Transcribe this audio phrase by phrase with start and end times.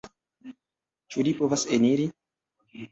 [1.11, 2.11] Ĉu li povas eniri?